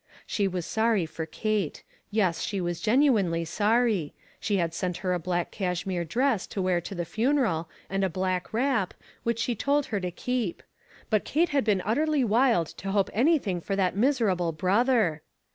She 0.25 0.47
was 0.47 0.65
sorry 0.65 1.05
for 1.05 1.27
Kate. 1.27 1.83
Yes, 2.09 2.41
she 2.41 2.59
was 2.59 2.81
genuinely 2.81 3.45
sony; 3.45 4.13
and 4.49 4.59
had 4.59 4.73
sent 4.73 4.97
her 5.05 5.13
a 5.13 5.19
black 5.19 5.51
cashmere 5.51 6.03
dress 6.05 6.47
to 6.47 6.59
wear 6.59 6.81
to 6.81 6.95
the 6.95 7.05
funeral, 7.05 7.69
and 7.87 8.03
a 8.03 8.09
black 8.09 8.51
wrap, 8.51 8.95
which 9.21 9.37
she 9.37 9.53
told 9.53 9.85
her 9.85 9.99
to 9.99 10.09
keep; 10.09 10.63
but 11.11 11.23
Kate 11.23 11.49
had 11.49 11.63
been 11.63 11.83
utterly 11.85 12.23
wild 12.23 12.65
to 12.77 12.89
hope 12.89 13.11
anything 13.13 13.61
for 13.61 13.75
that 13.75 13.95
miserable 13.95 14.51
brother. 14.51 15.21